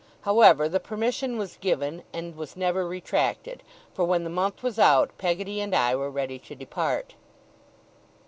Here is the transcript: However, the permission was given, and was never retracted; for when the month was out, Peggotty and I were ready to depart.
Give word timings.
However, 0.21 0.67
the 0.67 0.79
permission 0.79 1.37
was 1.37 1.57
given, 1.57 2.01
and 2.11 2.35
was 2.35 2.57
never 2.57 2.87
retracted; 2.87 3.61
for 3.93 4.03
when 4.03 4.23
the 4.23 4.31
month 4.31 4.63
was 4.63 4.79
out, 4.79 5.15
Peggotty 5.19 5.61
and 5.61 5.75
I 5.75 5.95
were 5.95 6.09
ready 6.09 6.39
to 6.39 6.55
depart. 6.55 7.13